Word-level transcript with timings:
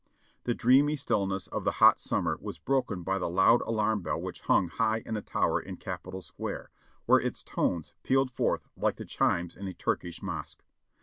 The 0.45 0.55
dreamy 0.55 0.95
stillness 0.95 1.45
of 1.45 1.63
the 1.63 1.73
hot 1.73 1.99
summer 1.99 2.35
was 2.41 2.57
broken 2.57 3.03
by 3.03 3.19
the 3.19 3.29
loud 3.29 3.61
alarm 3.61 4.01
bell 4.01 4.19
which 4.19 4.41
hung 4.41 4.67
high 4.69 5.03
in 5.05 5.15
a 5.15 5.21
tower 5.21 5.59
in 5.61 5.77
Capitol 5.77 6.23
Square, 6.23 6.71
where 7.05 7.19
its 7.19 7.43
tones 7.43 7.93
pealed 8.01 8.31
forth 8.31 8.65
like 8.75 8.95
the 8.95 9.05
chimes 9.05 9.55
in 9.55 9.67
a 9.67 9.75
Turkish 9.75 10.19
mosque. 10.23 10.63